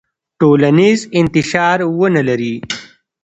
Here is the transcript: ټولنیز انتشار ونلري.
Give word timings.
ټولنیز 0.39 0.99
انتشار 1.19 1.79
ونلري. 1.99 2.55